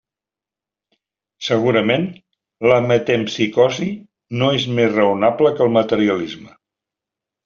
[1.47, 2.07] Segurament,
[2.71, 3.89] la metempsicosi
[4.43, 6.55] no és més raonable que el materialisme.